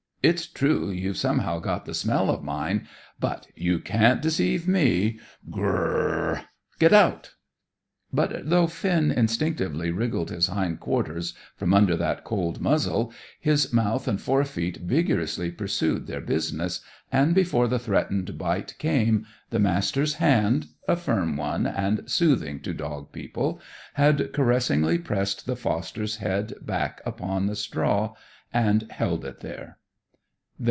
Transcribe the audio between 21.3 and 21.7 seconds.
one,